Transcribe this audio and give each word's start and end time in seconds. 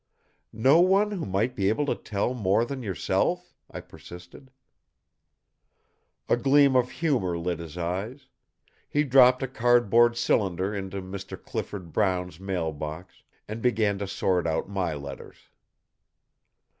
"No 0.55 0.79
one 0.81 1.11
who 1.11 1.27
might 1.27 1.55
be 1.55 1.69
able 1.69 1.85
to 1.85 1.93
tell 1.93 2.33
more 2.33 2.65
than 2.65 2.81
yourself?" 2.81 3.53
I 3.69 3.81
persisted. 3.81 4.49
A 6.27 6.35
gleam 6.35 6.75
of 6.75 6.89
humor 6.89 7.37
lit 7.37 7.59
his 7.59 7.77
eyes. 7.77 8.25
He 8.89 9.03
dropped 9.03 9.43
a 9.43 9.47
cardboard 9.47 10.17
cylinder 10.17 10.73
into 10.73 11.03
Mr. 11.03 11.39
Clifford 11.39 11.93
Brown's 11.93 12.39
mailbox 12.39 13.21
and 13.47 13.61
began 13.61 13.99
to 13.99 14.07
sort 14.07 14.47
out 14.47 14.67
my 14.67 14.95
letters. 14.95 15.37